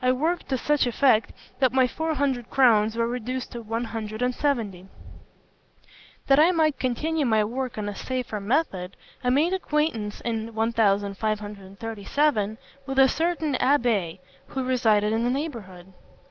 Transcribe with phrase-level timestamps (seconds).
[0.00, 4.22] I worked to such effect that my four hundred crowns were reduced to one hundred
[4.22, 4.86] and seventy.
[6.26, 12.56] "That I might continue my work on a safer method, I made acquaintance, in 1537,
[12.86, 15.92] with a certain abbé who resided in the neighbourhood.